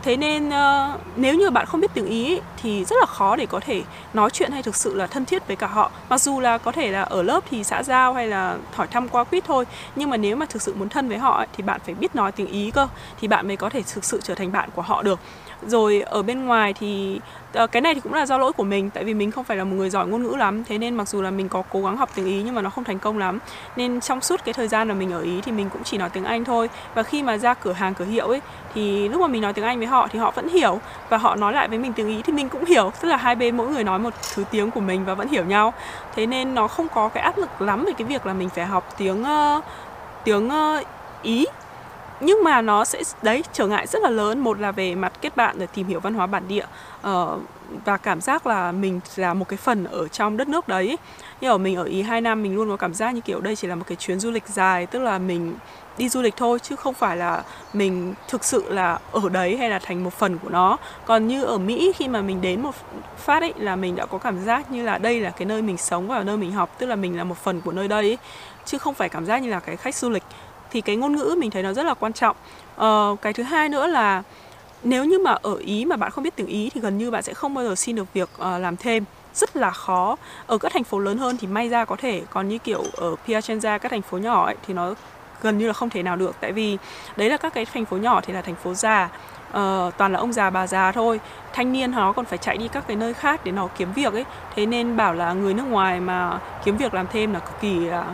[0.03, 3.45] thế nên uh, nếu như bạn không biết tiếng ý thì rất là khó để
[3.45, 5.91] có thể nói chuyện hay thực sự là thân thiết với cả họ.
[6.09, 9.09] Mặc dù là có thể là ở lớp thì xã giao hay là hỏi thăm
[9.09, 9.65] qua quýt thôi
[9.95, 12.15] nhưng mà nếu mà thực sự muốn thân với họ ấy, thì bạn phải biết
[12.15, 12.87] nói tiếng ý cơ
[13.21, 15.19] thì bạn mới có thể thực sự trở thành bạn của họ được
[15.67, 17.19] rồi ở bên ngoài thì
[17.53, 19.57] ờ, cái này thì cũng là do lỗi của mình tại vì mình không phải
[19.57, 20.63] là một người giỏi ngôn ngữ lắm.
[20.63, 22.69] Thế nên mặc dù là mình có cố gắng học tiếng ý nhưng mà nó
[22.69, 23.39] không thành công lắm.
[23.75, 26.09] Nên trong suốt cái thời gian là mình ở ý thì mình cũng chỉ nói
[26.09, 26.69] tiếng anh thôi.
[26.93, 28.41] Và khi mà ra cửa hàng cửa hiệu ấy
[28.73, 30.79] thì lúc mà mình nói tiếng anh với họ thì họ vẫn hiểu.
[31.09, 32.91] Và họ nói lại với mình tiếng ý thì mình cũng hiểu.
[33.01, 35.45] Tức là hai bên mỗi người nói một thứ tiếng của mình và vẫn hiểu
[35.45, 35.73] nhau.
[36.15, 38.65] Thế nên nó không có cái áp lực lắm về cái việc là mình phải
[38.65, 39.63] học tiếng uh,
[40.23, 40.85] tiếng uh,
[41.21, 41.45] ý
[42.21, 44.39] nhưng mà nó sẽ đấy trở ngại rất là lớn.
[44.39, 46.65] Một là về mặt kết bạn để tìm hiểu văn hóa bản địa
[47.07, 47.39] uh,
[47.85, 50.97] và cảm giác là mình là một cái phần ở trong đất nước đấy.
[51.41, 53.55] Như ở mình ở ý 2 năm mình luôn có cảm giác như kiểu đây
[53.55, 55.53] chỉ là một cái chuyến du lịch dài tức là mình
[55.97, 59.69] đi du lịch thôi chứ không phải là mình thực sự là ở đấy hay
[59.69, 60.77] là thành một phần của nó.
[61.05, 62.75] Còn như ở mỹ khi mà mình đến một
[63.17, 65.77] phát ấy là mình đã có cảm giác như là đây là cái nơi mình
[65.77, 68.17] sống và nơi mình học tức là mình là một phần của nơi đây ấy,
[68.65, 70.23] chứ không phải cảm giác như là cái khách du lịch
[70.71, 72.35] thì cái ngôn ngữ mình thấy nó rất là quan trọng.
[72.75, 74.23] Ờ, cái thứ hai nữa là
[74.83, 77.23] nếu như mà ở ý mà bạn không biết tiếng ý thì gần như bạn
[77.23, 79.03] sẽ không bao giờ xin được việc uh, làm thêm.
[79.33, 80.15] Rất là khó.
[80.47, 83.15] Ở các thành phố lớn hơn thì may ra có thể còn như kiểu ở
[83.27, 84.93] Piacenza các thành phố nhỏ ấy, thì nó
[85.41, 86.35] gần như là không thể nào được.
[86.39, 86.77] Tại vì
[87.17, 89.09] đấy là các cái thành phố nhỏ thì là thành phố già.
[89.49, 91.19] Uh, toàn là ông già bà già thôi.
[91.53, 94.13] Thanh niên nó còn phải chạy đi các cái nơi khác để nó kiếm việc
[94.13, 94.25] ấy.
[94.55, 97.79] Thế nên bảo là người nước ngoài mà kiếm việc làm thêm là cực kỳ
[97.79, 98.05] là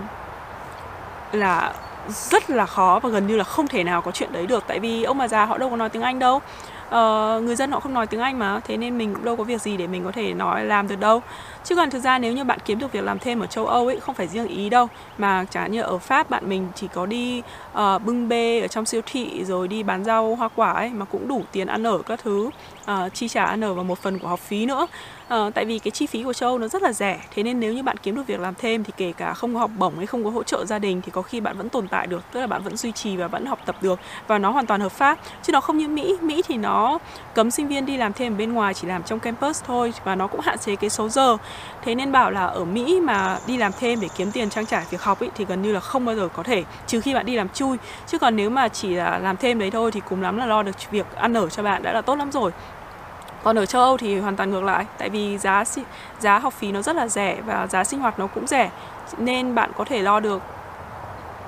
[1.31, 1.73] là
[2.09, 4.63] rất là khó và gần như là không thể nào có chuyện đấy được.
[4.67, 6.41] Tại vì ông bà già họ đâu có nói tiếng anh đâu.
[6.85, 9.43] Uh, người dân họ không nói tiếng anh mà thế nên mình cũng đâu có
[9.43, 11.21] việc gì để mình có thể nói làm được đâu
[11.65, 13.87] chứ còn thực ra nếu như bạn kiếm được việc làm thêm ở châu âu
[13.87, 17.05] ấy không phải riêng ý đâu mà chẳng như ở pháp bạn mình chỉ có
[17.05, 20.89] đi uh, bưng bê ở trong siêu thị rồi đi bán rau hoa quả ấy
[20.89, 22.49] mà cũng đủ tiền ăn ở các thứ
[22.91, 24.87] uh, chi trả ăn ở và một phần của học phí nữa.
[25.33, 27.59] Uh, tại vì cái chi phí của châu Âu nó rất là rẻ thế nên
[27.59, 29.97] nếu như bạn kiếm được việc làm thêm thì kể cả không có học bổng
[29.97, 32.23] hay không có hỗ trợ gia đình thì có khi bạn vẫn tồn tại được
[32.31, 34.81] tức là bạn vẫn duy trì và vẫn học tập được và nó hoàn toàn
[34.81, 35.19] hợp pháp.
[35.43, 36.99] Chứ nó không như Mỹ Mỹ thì nó
[37.33, 40.27] cấm sinh viên đi làm thêm bên ngoài chỉ làm trong campus thôi và nó
[40.27, 41.37] cũng hạn chế cái số giờ
[41.81, 44.85] thế nên bảo là ở Mỹ mà đi làm thêm để kiếm tiền trang trải
[44.89, 47.25] việc học ý, thì gần như là không bao giờ có thể trừ khi bạn
[47.25, 47.77] đi làm chui.
[48.07, 50.63] Chứ còn nếu mà chỉ là làm thêm đấy thôi thì cùng lắm là lo
[50.63, 52.51] được việc ăn ở cho bạn đã là tốt lắm rồi.
[53.43, 55.63] Còn ở châu Âu thì hoàn toàn ngược lại tại vì giá
[56.19, 58.69] giá học phí nó rất là rẻ và giá sinh hoạt nó cũng rẻ
[59.17, 60.41] nên bạn có thể lo được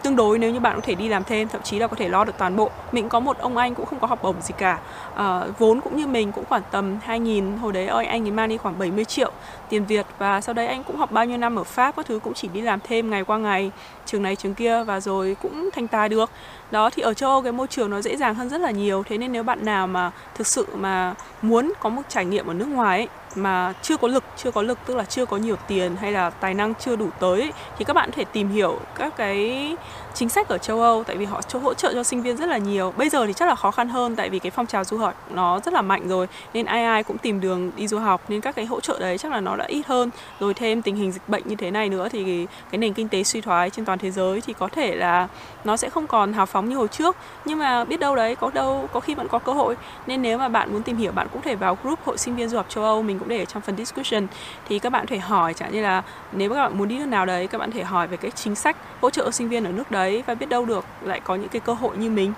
[0.07, 2.09] tương đối nếu như bạn có thể đi làm thêm thậm chí là có thể
[2.09, 2.69] lo được toàn bộ.
[2.91, 4.79] Mình có một ông anh cũng không có học bổng gì cả.
[5.15, 8.49] À, vốn cũng như mình cũng khoảng tầm 2.000 hồi đấy ơi anh ấy mang
[8.49, 9.31] đi khoảng 70 triệu
[9.69, 12.19] tiền Việt và sau đấy anh cũng học bao nhiêu năm ở Pháp các thứ
[12.23, 13.71] cũng chỉ đi làm thêm ngày qua ngày
[14.05, 16.29] trường này trường kia và rồi cũng thành tài được
[16.71, 19.03] đó thì ở châu Âu cái môi trường nó dễ dàng hơn rất là nhiều.
[19.09, 22.53] Thế nên nếu bạn nào mà thực sự mà muốn có một trải nghiệm ở
[22.53, 25.55] nước ngoài ấy, mà chưa có lực chưa có lực tức là chưa có nhiều
[25.67, 28.49] tiền hay là tài năng chưa đủ tới ấy, thì các bạn có thể tìm
[28.49, 29.75] hiểu các cái
[30.13, 32.45] chính sách ở châu Âu tại vì họ cho hỗ trợ cho sinh viên rất
[32.45, 32.93] là nhiều.
[32.97, 35.13] Bây giờ thì chắc là khó khăn hơn tại vì cái phong trào du học
[35.31, 38.41] nó rất là mạnh rồi nên ai ai cũng tìm đường đi du học nên
[38.41, 40.09] các cái hỗ trợ đấy chắc là nó đã ít hơn.
[40.39, 43.23] Rồi thêm tình hình dịch bệnh như thế này nữa thì cái nền kinh tế
[43.23, 45.27] suy thoái trên toàn thế giới thì có thể là
[45.67, 47.15] nó sẽ không còn hào phóng như hồi trước.
[47.45, 49.75] Nhưng mà biết đâu đấy, có đâu, có khi vẫn có cơ hội.
[50.07, 52.49] Nên nếu mà bạn muốn tìm hiểu, bạn cũng thể vào group hội sinh viên
[52.49, 54.27] du học châu Âu, mình cũng để ở trong phần discussion
[54.69, 57.25] thì các bạn thể hỏi, chẳng như là nếu các bạn muốn đi nước nào
[57.25, 59.91] đấy, các bạn thể hỏi về cái chính sách hỗ trợ sinh viên ở nước
[59.91, 62.33] đấy và biết đâu được lại có những cái cơ hội như mình.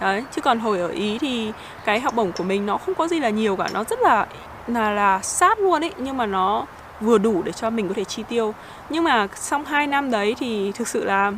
[0.00, 1.52] Đấy, chứ còn hồi ở ý thì
[1.84, 3.68] cái học bổng của mình nó không có gì là nhiều cả.
[3.72, 4.26] Nó rất là
[4.66, 6.66] là là sát luôn ấy, nhưng mà nó
[7.00, 8.54] vừa đủ để cho mình có thể chi tiêu.
[8.88, 11.32] Nhưng mà xong 2 năm đấy thì thực sự là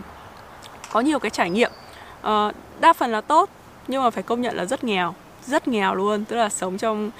[0.92, 1.70] có nhiều cái trải nghiệm.
[2.20, 3.50] Uh, đa phần là tốt
[3.88, 5.14] nhưng mà phải công nhận là rất nghèo
[5.46, 6.24] rất nghèo luôn.
[6.24, 7.10] Tức là sống trong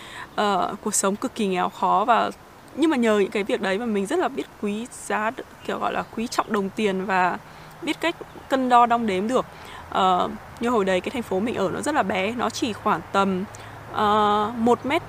[0.41, 2.31] uh, cuộc sống cực kỳ nghèo khó và
[2.77, 5.31] nhưng mà nhờ những cái việc đấy mà mình rất là biết quý giá
[5.67, 7.39] kiểu gọi là quý trọng đồng tiền và
[7.83, 8.17] biết cách
[8.49, 9.47] cân đo đong đếm được.
[9.91, 10.31] Uh,
[10.61, 13.01] như hồi đấy cái thành phố mình ở nó rất là bé nó chỉ khoảng
[13.13, 13.45] tầm
[13.93, 15.03] uh, một mét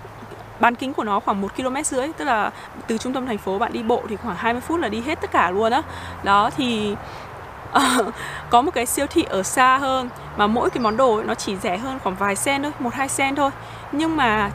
[0.59, 2.51] bán kính của nó khoảng một km rưỡi tức là
[2.87, 5.21] từ trung tâm thành phố bạn đi bộ thì khoảng 20 phút là đi hết
[5.21, 5.81] tất cả luôn á.
[5.81, 5.83] Đó.
[6.23, 6.95] đó thì
[7.77, 8.13] uh,
[8.49, 11.35] có một cái siêu thị ở xa hơn mà mỗi cái món đồ ấy, nó
[11.35, 13.51] chỉ rẻ hơn khoảng vài sen thôi một hai sen thôi.
[13.91, 14.51] Nhưng mà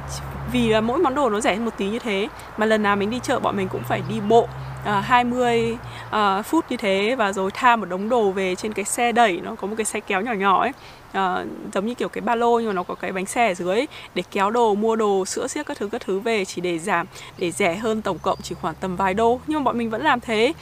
[0.52, 2.96] vì là mỗi món đồ nó rẻ hơn một tí như thế mà lần nào
[2.96, 5.78] mình đi chợ bọn mình cũng phải đi bộ uh, 20
[6.08, 9.40] uh, phút như thế và rồi tha một đống đồ về trên cái xe đẩy
[9.44, 10.72] nó có một cái xe kéo nhỏ nhỏ ấy.
[11.08, 13.54] Uh, giống như kiểu cái ba lô nhưng mà nó có cái bánh xe ở
[13.54, 16.78] dưới để kéo đồ mua đồ sữa xiếc các thứ các thứ về chỉ để
[16.78, 17.06] giảm
[17.38, 19.40] để rẻ hơn tổng cộng chỉ khoảng tầm vài đô.
[19.46, 20.52] Nhưng mà bọn mình vẫn làm thế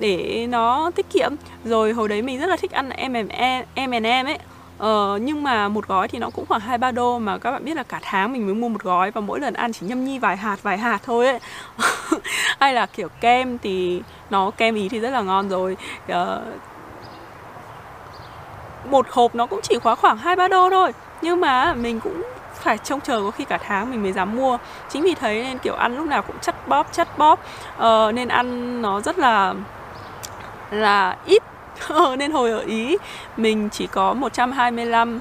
[0.00, 1.32] để nó tiết kiệm.
[1.64, 4.38] Rồi hồi đấy mình rất là thích ăn M&M em ấy.
[4.78, 7.64] Ờ, nhưng mà một gói thì nó cũng khoảng hai ba đô mà các bạn
[7.64, 10.04] biết là cả tháng mình mới mua một gói và mỗi lần ăn chỉ nhâm
[10.04, 11.38] nhi vài hạt vài hạt thôi ấy.
[12.60, 15.76] Hay là kiểu kem thì nó kem ý thì rất là ngon rồi.
[16.08, 16.42] Ờ,
[18.90, 20.92] một hộp nó cũng chỉ khóa khoảng hai ba đô thôi.
[21.22, 22.22] Nhưng mà mình cũng
[22.54, 24.58] phải trông chờ có khi cả tháng mình mới dám mua.
[24.88, 27.40] Chính vì thế nên kiểu ăn lúc nào cũng chất bóp chất bóp.
[27.76, 29.54] Ờ, nên ăn nó rất là
[30.70, 31.42] là ít.
[32.18, 32.96] Nên hồi ở Ý
[33.36, 35.20] mình chỉ có 125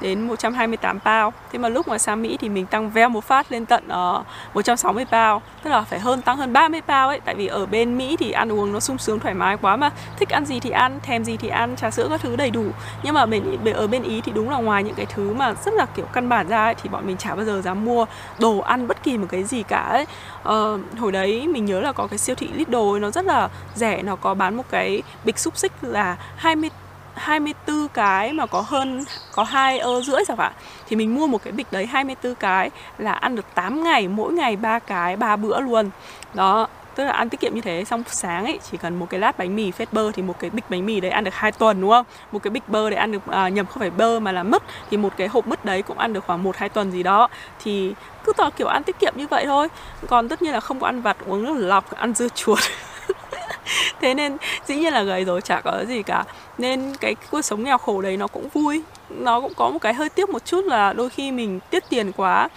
[0.00, 3.52] đến 128 pound Thế mà lúc mà sang Mỹ thì mình tăng veo một phát
[3.52, 7.20] lên tận uh, 160 pound Tức là phải hơn tăng hơn 30 pound ấy.
[7.20, 9.90] Tại vì ở bên Mỹ thì ăn uống nó sung sướng thoải mái quá mà.
[10.18, 12.64] Thích ăn gì thì ăn, thèm gì thì ăn, trà sữa các thứ đầy đủ.
[13.02, 13.42] Nhưng mà bên,
[13.74, 16.28] ở bên Ý thì đúng là ngoài những cái thứ mà rất là kiểu căn
[16.28, 18.06] bản ra ấy, Thì bọn mình chả bao giờ dám mua
[18.38, 20.06] đồ ăn bất kỳ một cái gì cả ấy.
[20.48, 23.48] Uh, Hồi đấy mình nhớ là có cái siêu thị Lidl ấy, nó rất là
[23.74, 24.02] rẻ.
[24.02, 26.70] Nó có bán một cái bịch xúc xích là 20
[27.14, 30.52] 24 cái mà có hơn có hai ơ rưỡi chẳng hạn
[30.88, 34.32] thì mình mua một cái bịch đấy 24 cái là ăn được 8 ngày mỗi
[34.32, 35.90] ngày ba cái ba bữa luôn.
[36.34, 39.20] Đó tức là ăn tiết kiệm như thế xong sáng ấy chỉ cần một cái
[39.20, 41.52] lát bánh mì phết bơ thì một cái bịch bánh mì đấy ăn được hai
[41.52, 42.04] tuần đúng không?
[42.32, 44.62] Một cái bịch bơ để ăn được à, nhầm không phải bơ mà là mứt
[44.90, 47.28] thì một cái hộp mứt đấy cũng ăn được khoảng một hai tuần gì đó.
[47.64, 47.94] Thì
[48.24, 49.68] cứ tỏ kiểu ăn tiết kiệm như vậy thôi.
[50.06, 52.58] Còn tất nhiên là không có ăn vặt uống nước lọc ăn dưa chuột.
[54.00, 56.24] thế nên dĩ nhiên là gầy rồi chả có gì cả.
[56.58, 58.82] Nên cái cuộc sống nghèo khổ đấy nó cũng vui.
[59.10, 62.12] Nó cũng có một cái hơi tiếc một chút là đôi khi mình tiết tiền
[62.12, 62.48] quá.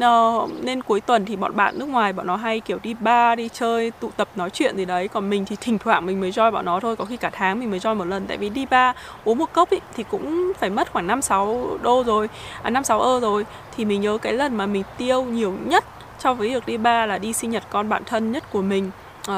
[0.00, 3.38] Ờ, nên cuối tuần thì bọn bạn nước ngoài bọn nó hay kiểu đi bar
[3.38, 5.08] đi chơi tụ tập nói chuyện gì đấy.
[5.08, 6.96] Còn mình thì thỉnh thoảng mình mới join bọn nó thôi.
[6.96, 8.26] Có khi cả tháng mình mới join một lần.
[8.26, 11.78] Tại vì đi bar uống một cốc ý, thì cũng phải mất khoảng năm sáu
[11.82, 12.28] đô rồi.
[12.62, 13.46] À năm sáu ơ rồi.
[13.76, 15.84] Thì mình nhớ cái lần mà mình tiêu nhiều nhất
[16.18, 18.90] cho với việc đi bar là đi sinh nhật con bạn thân nhất của mình.
[19.30, 19.36] Uh,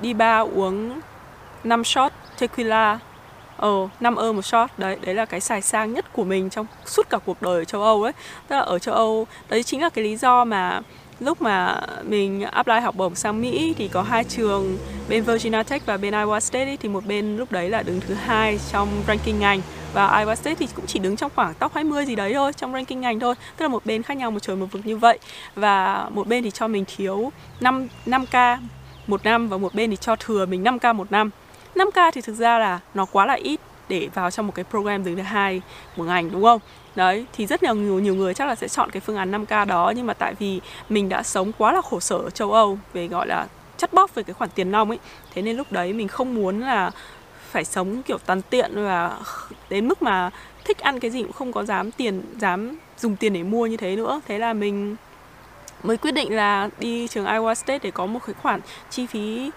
[0.00, 1.00] đi bar uống
[1.64, 2.98] 5 shot tequila.
[3.56, 4.70] Ờ, 5 ơ một shot.
[4.78, 7.64] Đấy, đấy là cái xài sang nhất của mình trong suốt cả cuộc đời ở
[7.64, 8.12] châu Âu ấy.
[8.48, 10.80] Tức là ở châu Âu, đấy chính là cái lý do mà
[11.20, 14.78] lúc mà mình apply học bổng sang Mỹ thì có hai trường
[15.08, 18.00] bên Virginia Tech và bên Iowa State ấy, thì một bên lúc đấy là đứng
[18.00, 19.60] thứ hai trong ranking ngành.
[19.92, 22.72] Và Iowa State thì cũng chỉ đứng trong khoảng top 20 gì đấy thôi trong
[22.72, 23.34] ranking ngành thôi.
[23.56, 25.18] Tức là một bên khác nhau một trời một vực như vậy.
[25.54, 28.58] Và một bên thì cho mình thiếu 5 5k
[29.06, 31.30] một năm và một bên thì cho thừa mình 5k một năm.
[31.74, 35.04] 5k thì thực ra là nó quá là ít để vào trong một cái program
[35.04, 35.62] đứng thứ hai
[35.96, 36.60] một ngành, đúng không?
[36.96, 39.92] Đấy, thì rất nhiều nhiều người chắc là sẽ chọn cái phương án 5k đó,
[39.96, 43.08] nhưng mà tại vì mình đã sống quá là khổ sở ở châu Âu về,
[43.08, 44.98] gọi là, chất bóp về cái khoản tiền nong ấy,
[45.34, 46.90] thế nên lúc đấy mình không muốn là
[47.50, 49.18] phải sống, kiểu tàn tiện và
[49.70, 50.30] đến mức mà
[50.64, 53.76] thích ăn cái gì cũng không có dám tiền, dám dùng tiền để mua như
[53.76, 54.20] thế nữa.
[54.28, 54.96] Thế là mình
[55.82, 58.60] mới quyết định là đi trường Iowa State để có một cái khoản
[58.90, 59.50] chi phí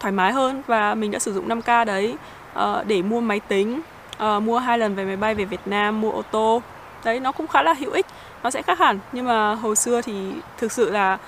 [0.00, 2.16] thoải mái hơn và mình đã sử dụng 5k đấy
[2.58, 3.80] uh, để mua máy tính
[4.24, 6.62] uh, mua hai lần về máy bay về Việt Nam mua ô tô.
[7.04, 8.06] Đấy nó cũng khá là hữu ích
[8.42, 8.98] nó sẽ khác hẳn.
[9.12, 11.18] Nhưng mà hồi xưa thì thực sự là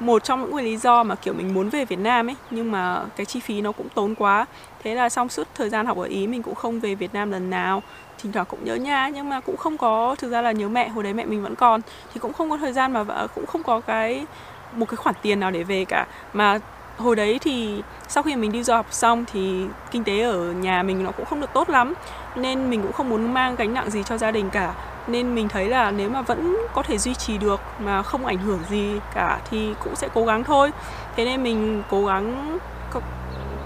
[0.00, 3.02] một trong những lý do mà, kiểu, mình muốn về Việt Nam ấy, nhưng mà
[3.16, 4.46] cái chi phí nó cũng tốn quá.
[4.82, 7.30] Thế là trong suốt thời gian học ở Ý, mình cũng không về Việt Nam
[7.30, 7.82] lần nào.
[8.22, 10.88] Thỉnh thoảng cũng nhớ nhà, nhưng mà cũng không có, thực ra là nhớ mẹ,
[10.88, 11.80] hồi đấy mẹ mình vẫn còn.
[12.14, 14.26] Thì cũng không có thời gian mà ờ, cũng không có cái,
[14.72, 16.06] một cái khoản tiền nào để về cả.
[16.32, 16.58] Mà
[16.96, 20.82] hồi đấy thì sau khi mình đi du học xong thì kinh tế ở nhà
[20.82, 21.94] mình nó cũng không được tốt lắm,
[22.36, 24.74] nên mình cũng không muốn mang gánh nặng gì cho gia đình cả
[25.12, 28.38] nên mình thấy là nếu mà vẫn có thể duy trì được mà không ảnh
[28.38, 30.70] hưởng gì cả thì cũng sẽ cố gắng thôi.
[31.16, 32.58] Thế nên mình cố gắng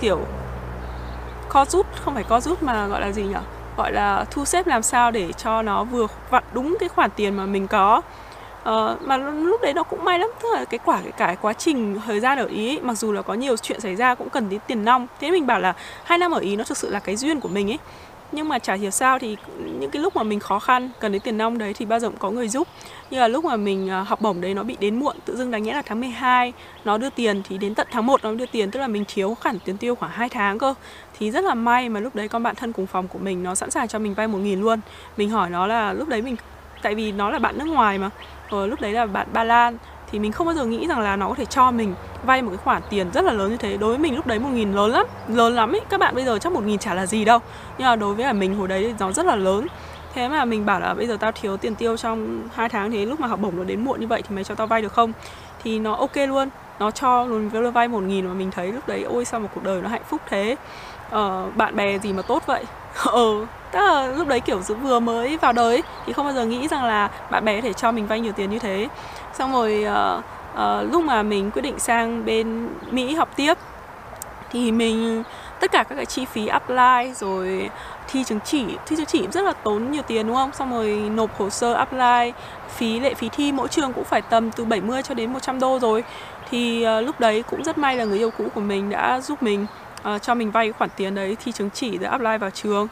[0.01, 0.21] kiểu
[1.49, 3.35] co rút không phải co rút mà gọi là gì nhỉ?
[3.77, 7.37] Gọi là thu xếp làm sao để cho nó vừa vặn đúng cái khoản tiền
[7.37, 8.03] mà mình có.
[8.69, 11.53] Uh, mà lúc đấy nó cũng may lắm tức là cái quả cái cái quá
[11.53, 14.31] trình thời gian ở ý ấy, mặc dù là có nhiều chuyện xảy ra cũng
[14.31, 15.07] cần đến tiền nong.
[15.21, 17.49] Thế mình bảo là hai năm ở ý nó thực sự là cái duyên của
[17.49, 17.79] mình ấy
[18.35, 19.37] nhưng mà chả hiểu sao thì
[19.81, 22.09] những cái lúc mà mình khó khăn cần đến tiền nong đấy thì bao giờ
[22.09, 22.69] cũng có người giúp.
[23.11, 25.51] Như là lúc mà mình à, học bổng đấy nó bị đến muộn tự dưng
[25.51, 26.53] đáng nhẽ là tháng 12
[26.85, 29.35] nó đưa tiền thì đến tận tháng 1 nó đưa tiền tức là mình thiếu
[29.35, 30.75] khoản tiền tiêu khoảng 2 tháng cơ.
[31.19, 33.55] Thì rất là may mà lúc đấy con bạn thân cùng phòng của mình nó
[33.55, 34.81] sẵn sàng cho mình vay một nghìn luôn.
[35.17, 36.37] Mình hỏi nó là lúc đấy mình
[36.83, 38.11] tại vì nó là bạn nước ngoài mà
[38.51, 39.79] ờ, lúc đấy là bạn Ba Lan
[40.15, 42.51] thì mình không bao giờ nghĩ rằng là nó có thể cho mình vay một
[42.51, 43.77] cái khoản tiền rất là lớn như thế.
[43.77, 46.25] Đối với mình lúc đấy một nghìn lớn lắm lớn lắm ấy các bạn bây
[46.25, 47.39] giờ chắc một nghìn chả là gì đâu.
[47.79, 49.67] Nhưng mà đối với là mình hồi đấy nó rất là lớn.
[50.15, 53.07] Thế mà mình bảo là bây giờ tao thiếu tiền tiêu trong hai tháng thế
[53.07, 54.93] lúc mà học bổng nó đến muộn như vậy thì mày cho tao vay được
[54.93, 55.13] không?
[55.63, 56.49] Thì nó ok luôn.
[56.79, 59.49] Nó cho luôn với vay một nghìn mà mình thấy lúc đấy ôi sao một
[59.55, 60.57] cuộc đời nó hạnh phúc thế.
[61.11, 62.65] Ờ, bạn bè gì mà tốt vậy?
[63.05, 66.69] Ờ tức là lúc đấy kiểu vừa mới vào đời thì không bao giờ nghĩ
[66.69, 68.89] rằng là bạn bè có thể cho mình vay nhiều tiền như thế.
[69.33, 73.55] Xong rồi uh, uh, lúc mà mình quyết định sang bên mỹ học tiếp
[74.53, 75.23] thì mình
[75.61, 77.71] tất cả các cái chi phí apply rồi
[78.09, 80.53] thi chứng chỉ thi chứng chỉ rất là tốn nhiều tiền đúng không?
[80.53, 82.33] Xong rồi nộp hồ sơ apply
[82.69, 85.79] phí lệ phí thi mỗi trường cũng phải tầm từ 70 cho đến 100 đô
[85.79, 86.05] rồi.
[86.51, 89.43] Thì uh, lúc đấy cũng rất may là người yêu cũ của mình đã giúp
[89.43, 89.67] mình
[90.15, 92.89] uh, cho mình vay khoản tiền đấy thi chứng chỉ để apply vào trường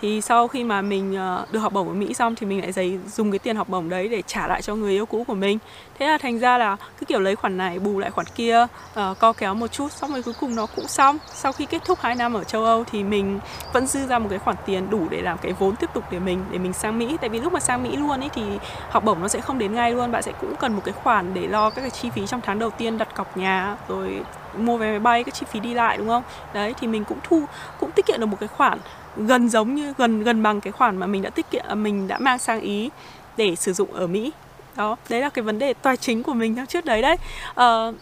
[0.00, 2.72] thì sau khi mà mình ờ, được học bổng ở Mỹ xong thì mình lại
[2.72, 5.34] giấy dùng cái tiền học bổng đấy để trả lại cho người yêu cũ của
[5.34, 5.58] mình.
[5.98, 9.18] Thế là thành ra là cứ kiểu lấy khoản này bù lại khoản kia uh,
[9.18, 11.18] co kéo một chút xong rồi cuối cùng nó cũng xong.
[11.34, 13.40] Sau khi kết thúc 2 năm ở châu Âu thì mình
[13.72, 16.18] vẫn dư ra một cái khoản tiền đủ để làm cái vốn tiếp tục để
[16.18, 17.16] mình để mình sang Mỹ.
[17.20, 18.42] Tại vì lúc mà sang Mỹ luôn ấy thì
[18.90, 20.12] học bổng nó sẽ không đến ngay luôn.
[20.12, 22.58] Bạn sẽ cũng cần một cái khoản để lo các cái chi phí trong tháng
[22.58, 24.22] đầu tiên đặt cọc nhà rồi
[24.58, 26.22] mua vé máy bay cái chi phí đi lại đúng không?
[26.54, 27.44] Đấy thì mình cũng thu
[27.80, 28.78] cũng tiết kiệm được một cái khoản
[29.16, 32.08] gần giống như gần gần bằng cái khoản mà mình đã tiết kiệm à, mình
[32.08, 32.90] đã mang sang ý
[33.36, 34.32] để sử dụng ở mỹ.
[34.76, 37.16] Đó đấy là cái vấn đề tài chính của mình trong trước đấy đấy.
[37.50, 37.94] Uh,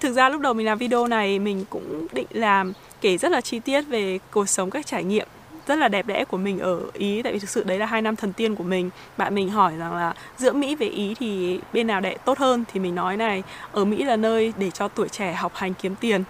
[0.00, 3.40] thực ra lúc đầu mình làm video này mình cũng định làm kể rất là
[3.40, 5.28] chi tiết về cuộc sống các trải nghiệm
[5.66, 8.02] rất là đẹp đẽ của mình ở ý tại vì thực sự đấy là hai
[8.02, 8.90] năm thần tiên của mình.
[9.16, 12.64] Bạn mình hỏi rằng là giữa mỹ với ý thì bên nào đẹp tốt hơn
[12.72, 15.94] thì mình nói này ở mỹ là nơi để cho tuổi trẻ học hành kiếm
[15.94, 16.24] tiền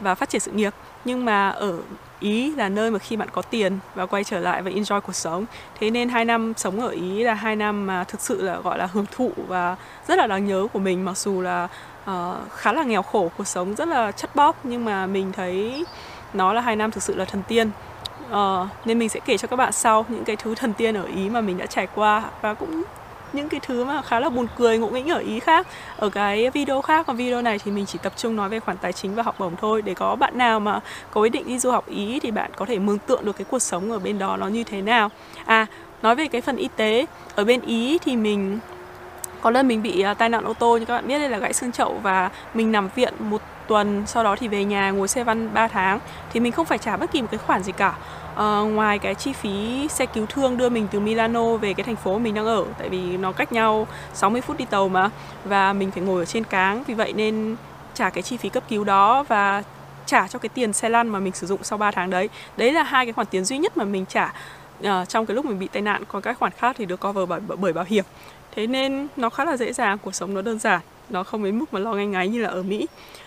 [0.00, 0.74] và phát triển sự nghiệp.
[1.04, 1.78] Nhưng mà ở
[2.20, 5.14] ý là nơi mà khi bạn có tiền và quay trở lại và enjoy cuộc
[5.14, 5.44] sống.
[5.80, 8.78] Thế nên hai năm sống ở ý là hai năm mà thực sự là gọi
[8.78, 9.76] là hưởng thụ và
[10.08, 11.68] rất là đáng nhớ của mình mặc dù là
[12.10, 14.56] uh, khá là nghèo khổ cuộc sống rất là chất bóp.
[14.64, 15.84] Nhưng mà mình thấy
[16.32, 17.70] nó là hai năm thực sự là thần tiên
[18.34, 21.04] uh, nên mình sẽ kể cho các bạn sau những cái thứ thần tiên ở
[21.04, 22.82] ý mà mình đã trải qua và cũng
[23.32, 25.66] những cái thứ mà khá là buồn cười ngộ nghĩnh ở ý khác.
[25.96, 28.76] Ở cái video khác còn video này thì mình chỉ tập trung nói về khoản
[28.76, 29.82] tài chính và học bổng thôi.
[29.82, 32.66] Để có bạn nào mà có ý định đi du học ý thì bạn có
[32.66, 35.10] thể mường tượng được cái cuộc sống ở bên đó nó như thế nào.
[35.44, 35.66] À
[36.02, 38.58] nói về cái phần y tế ở bên ý thì mình
[39.40, 41.38] có lần mình bị à, tai nạn ô tô như các bạn biết đây là
[41.38, 45.08] gãy xương chậu và mình nằm viện một tuần sau đó thì về nhà ngồi
[45.08, 45.98] xe văn 3 tháng
[46.32, 47.94] thì mình không phải trả bất kỳ một cái khoản gì cả.
[48.32, 51.96] Uh, ngoài cái chi phí xe cứu thương đưa mình từ Milano về cái thành
[51.96, 55.10] phố mình đang ở tại vì nó cách nhau 60 phút đi tàu mà
[55.44, 57.56] và mình phải ngồi ở trên cáng vì vậy nên
[57.94, 59.62] trả cái chi phí cấp cứu đó và
[60.06, 62.28] trả cho cái tiền xe lăn mà mình sử dụng sau 3 tháng đấy.
[62.56, 64.32] Đấy là hai cái khoản tiền duy nhất mà mình trả
[64.80, 66.02] uh, trong cái lúc mình bị tai nạn.
[66.08, 68.04] Còn các khoản khác thì được cover bởi, bởi bảo hiểm.
[68.54, 71.58] Thế nên nó khá là dễ dàng cuộc sống nó đơn giản nó không đến
[71.58, 72.86] mức mà lo ngay ngáy như là ở Mỹ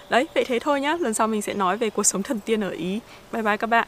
[0.10, 0.98] đấy, vậy thế thôi nhá.
[1.00, 3.00] Lần sau mình sẽ nói về cuộc sống thần tiên ở Ý.
[3.32, 3.88] Bye bye các bạn.